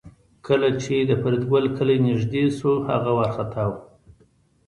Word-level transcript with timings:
کله 0.47 0.69
چې 0.81 0.95
د 1.09 1.11
فریدګل 1.21 1.65
کلی 1.77 1.97
نږدې 2.07 2.43
شو 2.57 2.71
هغه 2.89 3.11
وارخطا 3.17 3.63
و 3.69 3.73